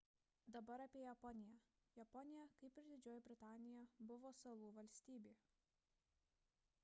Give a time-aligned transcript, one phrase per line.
[0.53, 1.57] dabar apie japoniją
[1.99, 5.35] japonija kaip ir didžioji britanija buvo salų valstybė